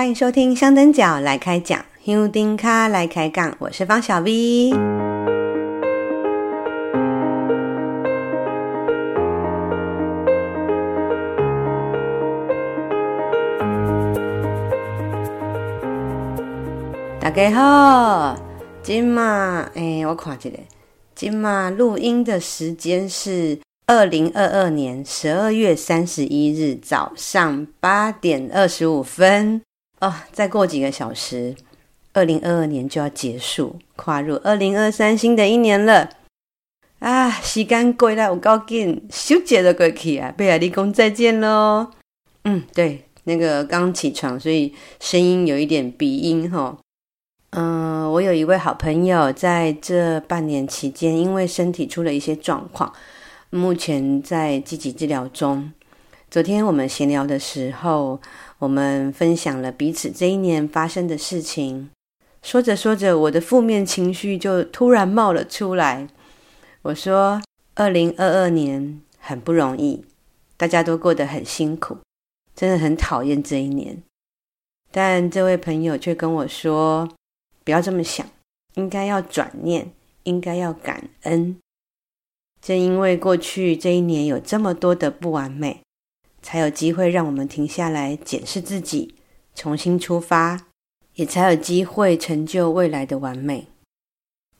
[0.00, 4.70] 欢迎收听香灯脚来开讲，香灯脚来开杠，我是方小 V。
[17.20, 18.38] 大家好，
[18.82, 20.50] 今嘛，哎，我看一下，
[21.14, 29.60] 今嘛录音的时间是二零二二年十二月三十一日早上八点二十五分。
[30.00, 31.54] 哦，再过几个小时，
[32.14, 36.08] 二零二二年就要结束，跨入二零二三新的一年了。
[37.00, 41.90] 啊，时间过得有够紧，休假都过去啊，贝尔立功再见喽。
[42.44, 46.76] 嗯，对，那个刚起床，所以声音有一点鼻音哈。
[47.50, 52.92] 嗯、我有一位好朋友，在这半年期间，因为身体出了一些状况，
[53.50, 55.72] 目前在积极治疗中。
[56.30, 58.20] 昨天我们闲聊的时候，
[58.60, 61.90] 我们分享了彼此这一年发生的事情。
[62.40, 66.06] 说着说着，我的负面情绪就突然冒了出来。
[66.82, 67.42] 我说
[67.74, 70.04] ：“二零二二年很不容易，
[70.56, 71.98] 大家都过得很辛苦，
[72.54, 74.00] 真的很讨厌这一年。”
[74.92, 77.08] 但这位朋友却跟我说。
[77.64, 78.26] 不要这么想，
[78.74, 81.58] 应该要转念，应该要感恩。
[82.62, 85.82] 正因为过去这一年有这么多的不完美，
[86.42, 89.14] 才有机会让我们停下来检视自己，
[89.54, 90.66] 重新出发，
[91.14, 93.66] 也才有机会成就未来的完美。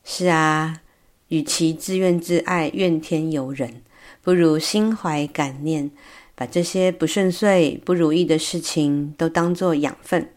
[0.04, 0.82] 是啊，
[1.28, 3.82] 与其自怨自艾、怨天尤人，
[4.22, 5.90] 不如心怀感念，
[6.34, 10.30] 把这些不顺遂、不如意的事情都当作养分。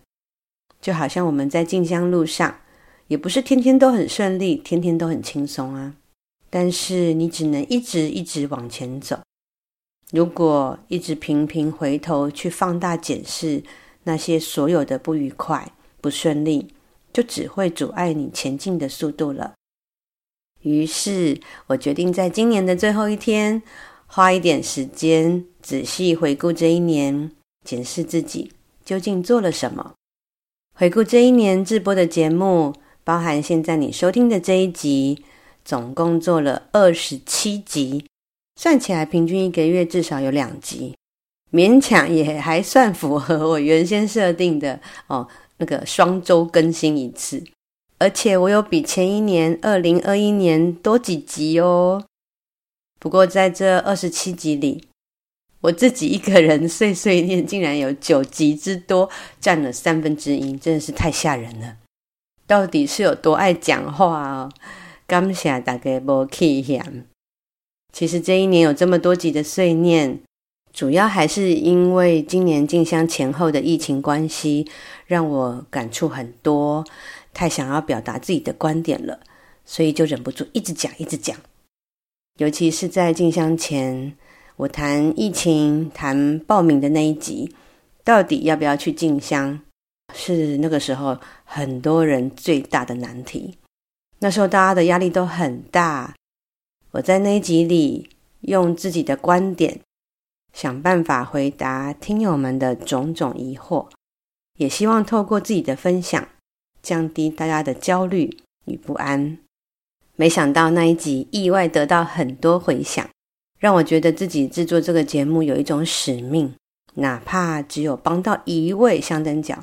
[0.81, 2.59] 就好像我们在进香路上，
[3.07, 5.95] 也不是天天都很顺利，天天都很轻松啊。
[6.49, 9.19] 但是你只能一直一直往前走。
[10.13, 13.63] 如果一直频频回头去放大检视
[14.03, 16.67] 那些所有的不愉快、不顺利，
[17.11, 19.53] 就只会阻碍你前进的速度了。
[20.61, 23.63] 于是我决定在今年的最后一天，
[24.05, 27.31] 花一点时间仔细回顾这一年，
[27.65, 28.51] 检视自己
[28.85, 29.93] 究竟做了什么。
[30.75, 35.23] 回顾这一年直播的节目，包含现在你收听的这一集，
[35.65, 38.05] 总共做了二十七集，
[38.55, 40.95] 算起来平均一个月至少有两集，
[41.51, 45.27] 勉强也还算符合我原先设定的哦，
[45.57, 47.43] 那个双周更新一次，
[47.99, 52.05] 而且我有比前一年二零二一年多几集哦。
[52.99, 54.87] 不过在这二十七集里，
[55.61, 59.09] 我自己一个人碎碎念，竟然有九集之多，
[59.41, 61.77] 占了三分之一，真的是太吓人了。
[62.47, 64.51] 到底是有多爱讲话哦？
[65.05, 67.05] 感谢大家没气嫌。
[67.93, 70.19] 其实这一年有这么多集的碎念，
[70.73, 74.67] 主要还是因为今年进香前后的疫情关系，
[75.05, 76.83] 让我感触很多，
[77.33, 79.19] 太想要表达自己的观点了，
[79.63, 81.37] 所以就忍不住一直讲，一直讲。
[82.39, 84.17] 尤其是在进香前。
[84.55, 87.55] 我谈疫情、谈报名的那一集，
[88.03, 89.59] 到底要不要去进香，
[90.13, 93.55] 是那个时候很多人最大的难题。
[94.19, 96.13] 那时候大家的压力都很大。
[96.93, 98.07] 我在那一集里
[98.41, 99.79] 用自己的观点，
[100.53, 103.89] 想办法回答听友们的种种疑惑，
[104.59, 106.27] 也希望透过自己的分享，
[106.83, 109.39] 降低大家的焦虑与不安。
[110.15, 113.09] 没想到那一集意外得到很多回响。
[113.57, 116.53] 让我觉得自己制作这个节目有一种使命，
[116.95, 119.57] 哪怕只有帮到一位香灯脚，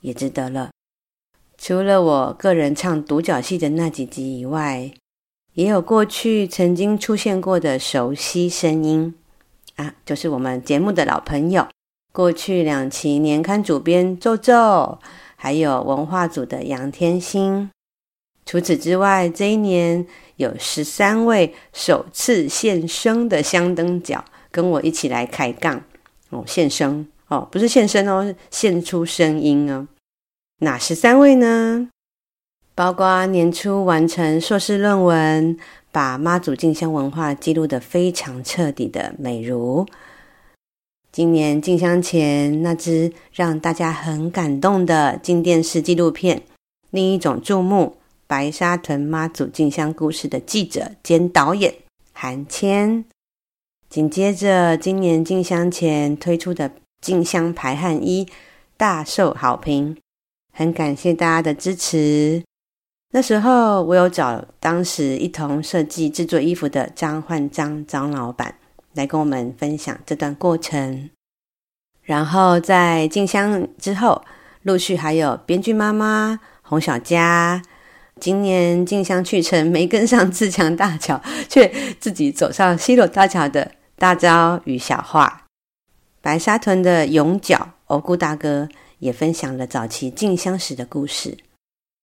[0.00, 0.70] 也值得了。
[1.56, 4.92] 除了我个人唱独角戏的那几集以外，
[5.56, 9.14] 也有过去曾经出现过的熟悉声音
[9.76, 11.66] 啊，就是我们节目的老朋友，
[12.12, 14.98] 过去两期年刊主编宙宙，
[15.34, 17.70] 还有文化组的杨天心。
[18.44, 20.06] 除此之外，这一年
[20.36, 25.82] 有十三位首次现身的香灯脚跟我一起来开杠
[26.28, 29.88] 哦，现身哦，不是现身哦，是献出声音哦。
[30.58, 31.88] 哪十三位呢？
[32.76, 35.56] 包括年初完成硕士论文，
[35.90, 39.86] 把妈祖进香文化记录得非常彻底的美如；
[41.10, 46.42] 今年进香前那支让大家很感动的进电视纪录片，
[46.90, 47.96] 另一种注目。
[48.28, 51.72] 白沙屯妈祖进香故事的记者兼导演
[52.12, 53.04] 韩谦，
[53.88, 58.28] 紧接着今年进香前推出的进香排汗衣
[58.76, 59.96] 大受好评，
[60.52, 62.42] 很感谢大家的支持。
[63.10, 68.54] 那时候我有找当时一同设计制作衣服的张焕章张老板
[68.94, 71.10] 来跟我们分享这段过程，
[72.02, 74.22] 然后在进香之后。
[74.62, 77.62] 陆续还有编剧妈妈洪小佳，
[78.18, 85.44] 今年进香去程没跟上自强大桥，却自己走上西螺大桥的大昭与小画，
[86.20, 88.68] 白沙屯的勇角欧姑大哥
[88.98, 91.38] 也分享了早期进香时的故事，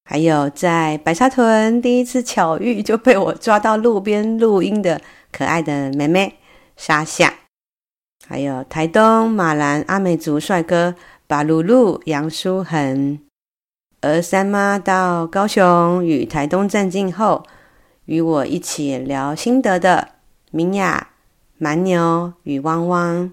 [0.04, 5.00] 还有在白沙屯第一次巧遇就被我抓到路边录音的
[5.32, 6.38] 可爱的妹妹
[6.76, 7.32] 沙夏，
[8.26, 10.94] 还有台东马兰阿美族帅哥。
[11.26, 13.18] 巴鲁鲁杨书恒，
[14.02, 17.46] 而三妈到高雄与台东站境后，
[18.04, 20.10] 与我一起聊心得的
[20.50, 21.12] 明雅、
[21.56, 23.32] 蛮牛与汪汪，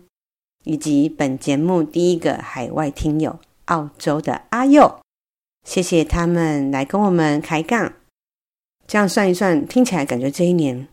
[0.63, 5.00] 以及本节目第一个海外听友澳洲的阿佑，
[5.63, 7.93] 谢谢他们来跟我们开杠。
[8.87, 10.87] 这样算一算，听起来感觉这一年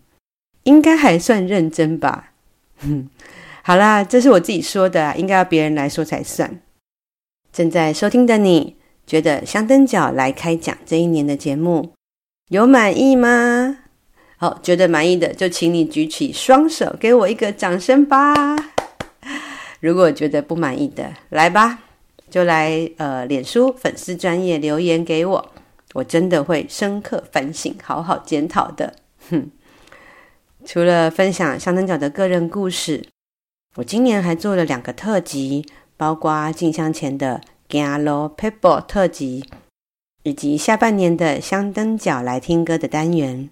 [0.62, 2.32] 应该还算认真吧？
[2.78, 3.08] 哼，
[3.62, 6.60] 好啦，这是我自己说的，应该要别人来说才算。
[7.52, 8.76] 正在收听的你，
[9.06, 11.92] 觉得香灯脚来开讲这一年的节目
[12.50, 13.78] 有满意吗？
[14.36, 18.54] 好，觉得满意的就请你举起双手，给我一个掌声吧。
[19.80, 21.80] 如果觉得不满意的，来吧，
[22.30, 25.52] 就来呃，脸书粉丝专页留言给我，
[25.94, 28.94] 我真的会深刻反省，好好检讨的。
[29.30, 29.50] 哼，
[30.64, 33.06] 除了分享香灯角的个人故事，
[33.76, 35.66] 我今年还做了两个特辑。
[35.98, 39.44] 包括进香前的行路撇步特辑，
[40.22, 43.50] 以及下半年的香灯角来听歌的单元，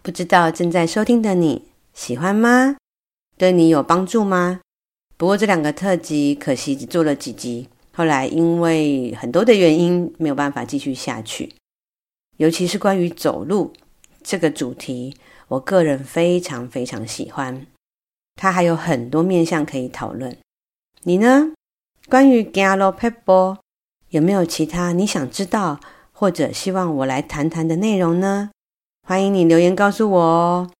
[0.00, 2.76] 不知道正在收听的你喜欢吗？
[3.36, 4.60] 对你有帮助吗？
[5.16, 11.54] 不过这两个特辑可惜只做了几集，后来因为很多的原因没有办法继续下去。
[12.38, 13.72] 尤其是关于走路
[14.22, 17.66] 这个主题，我个人非常非常喜欢，
[18.34, 20.36] 它还有很多面向可以讨论。
[21.04, 21.52] 你呢？
[22.08, 23.56] 关于行路撇步，
[24.08, 25.78] 有没有其他你想知道
[26.12, 28.50] 或者希望我来谈谈的内容呢？
[29.06, 30.70] 欢迎你留言告诉我哦。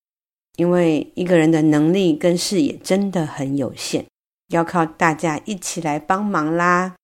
[0.56, 4.06] 因为一个人的能力跟视野真的很有限，
[4.48, 6.94] 要靠大家一起来帮忙啦。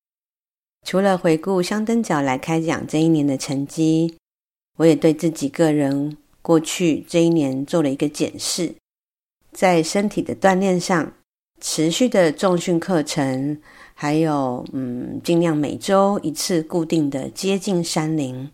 [0.91, 4.17] 除了回顾香灯脚来开讲这一年的成绩，
[4.77, 8.75] 我也对自己个人过去这一年做了一个检视，
[9.53, 11.13] 在身体的锻炼上，
[11.61, 13.61] 持续的重训课程。
[13.95, 18.51] 还有，嗯，尽量每周一次固定的接近山林，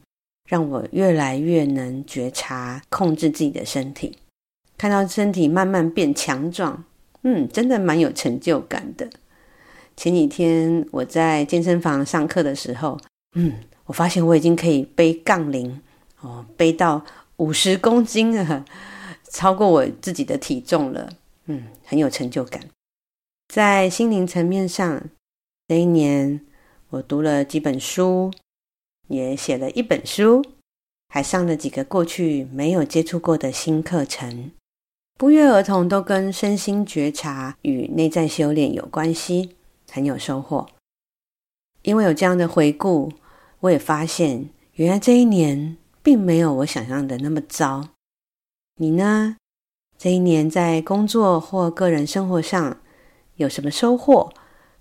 [0.46, 4.18] 让我越来越能觉察、控制自己的身体，
[4.76, 6.84] 看到身体慢慢变强壮，
[7.22, 9.08] 嗯，真的蛮有成就感的。
[9.96, 12.98] 前几天我在健身房上课的时候，
[13.34, 13.54] 嗯，
[13.86, 15.80] 我发现我已经可以背杠铃
[16.20, 17.04] 哦，背到
[17.36, 18.64] 五十公斤了，
[19.30, 21.10] 超过我自己的体重了，
[21.46, 22.60] 嗯，很有成就感。
[23.52, 25.02] 在心灵层面上。
[25.68, 26.42] 这一年，
[26.90, 28.30] 我读了几本书，
[29.08, 30.44] 也写了一本书，
[31.08, 34.52] 还上了几个过去没有接触过的新课程，
[35.18, 39.56] 不约而同都跟身心觉察与内在修炼有关系，
[39.90, 40.68] 很有收获。
[41.82, 43.12] 因为有这样的回顾，
[43.60, 47.88] 我也发现，原来这一年并没有我想象的那么糟。
[48.76, 49.36] 你呢？
[49.96, 52.78] 这一年在工作或个人生活上
[53.36, 54.32] 有什么收获？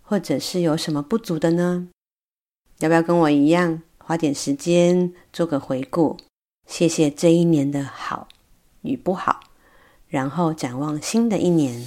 [0.01, 1.87] 或者是有什么不足的呢？
[2.79, 6.17] 要不要跟我一样花点时间做个回顾？
[6.67, 8.27] 谢谢这一年的好
[8.81, 9.39] 与不好，
[10.07, 11.81] 然后展望新的一年。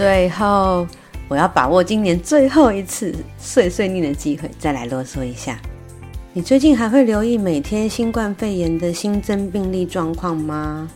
[0.00, 0.86] 最后。
[1.28, 5.60] 我要把握今年最后一次碎碎念的机会，再来啰嗦一下。
[6.32, 10.90] 你最近还会留意每天新冠肺炎的新增病例状况吗？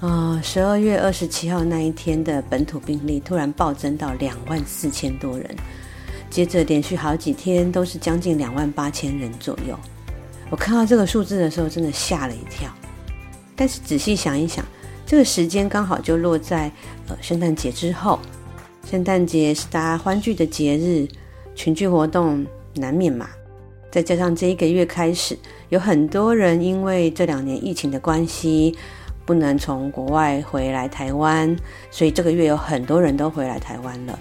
[0.00, 5.48] 啊、十二月二十七号那一天的本土病例突然暴增到两万四千多人，
[6.28, 9.76] 接着连续好几天都是将近两万八千人左右。
[10.50, 12.70] 我看到这个数字的时候，真的吓了一跳。
[13.56, 14.64] 但是仔细想一想，
[15.06, 16.70] 这个时间刚好就落在
[17.08, 18.18] 呃圣诞节之后。
[18.90, 21.08] 圣诞节是大家欢聚的节日，
[21.54, 23.28] 群聚活动难免嘛。
[23.90, 28.76] 再加上这一个月开始，有很多人因为这两年疫情的关系，
[29.24, 31.56] 不能从国外回来台湾，
[31.90, 34.18] 所以这个月有很多人都回来台湾了。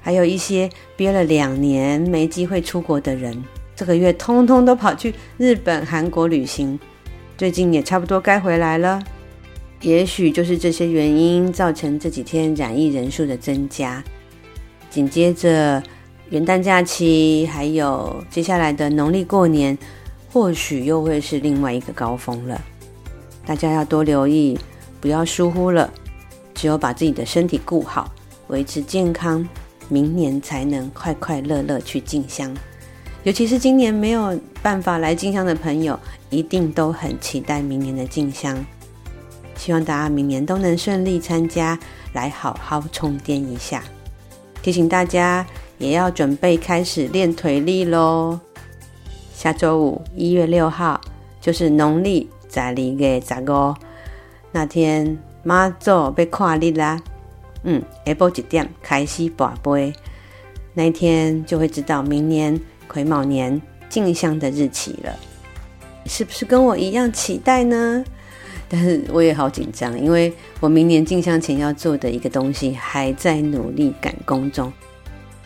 [0.00, 3.42] 还有一些憋了两年没机会出国的人，
[3.74, 6.78] 这个月通通都跑去日本、韩国旅行，
[7.36, 9.02] 最近也差不多该回来了。
[9.82, 14.02] 也许就是这些原因造成这几天染疫人数的增加。
[14.88, 15.82] 紧接着
[16.30, 19.76] 元旦假期，还有接下来的农历过年，
[20.32, 22.60] 或许又会是另外一个高峰了。
[23.44, 24.56] 大家要多留意，
[25.00, 25.92] 不要疏忽了。
[26.54, 28.12] 只有把自己的身体顾好，
[28.46, 29.44] 维持健康，
[29.88, 32.54] 明年才能快快乐乐去进香。
[33.24, 35.98] 尤其是今年没有办法来进香的朋友，
[36.30, 38.64] 一定都很期待明年的进香。
[39.62, 41.78] 希望大家明年都能顺利参加，
[42.14, 43.80] 来好好充电一下。
[44.60, 45.46] 提醒大家，
[45.78, 48.40] 也要准备开始练腿力喽。
[49.32, 51.00] 下周五一月六号
[51.40, 53.72] 就是农历十二月十五
[54.50, 57.00] 那天，妈祖要看日啦。
[57.62, 59.92] 嗯，下晡一点开始跋杯，
[60.74, 65.16] 那一天就会知道明年癸卯年进香的日期了。
[66.06, 68.04] 是不是跟我一样期待呢？
[68.74, 74.72] 但是我也好紧张，因为我明年进香前要做的一个东西还在努力赶工中，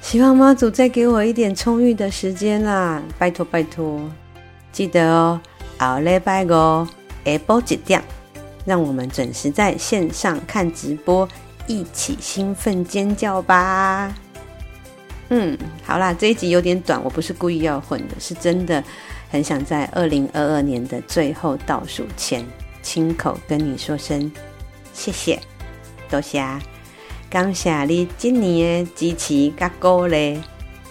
[0.01, 4.01] 希望妈祖再给我一点充裕的时间啦，拜托拜托！
[4.71, 5.41] 记得哦，
[5.77, 8.01] 好礼拜五下晡一点，
[8.65, 11.29] 让我们准时在线上看直播，
[11.67, 14.15] 一起兴奋尖叫吧！
[15.31, 18.85] 嗯，好啦，这一集有点短，我不是故意要混的，是真的
[19.29, 22.47] 很想在二零二二年的最后倒数前。
[22.87, 24.31] 亲口跟你说声
[24.93, 25.41] 谢谢，
[26.09, 26.41] 多谢，
[27.29, 30.41] 感谢你今年的支持加鼓励，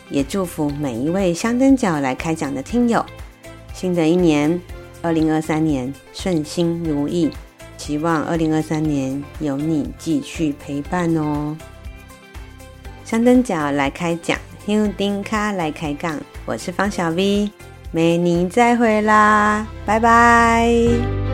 [0.10, 3.04] 也祝福每一位香灯角来开讲的听友，
[3.74, 4.60] 新的一年
[5.02, 7.32] 二零二三年顺心如意，
[7.78, 11.56] 希望二零二三年有你继续陪伴哦。
[13.06, 14.38] 香灯角来开讲，
[14.68, 17.50] 香灯脚来开讲，我是方小 V，
[17.92, 21.25] 美妮再会啦，拜拜。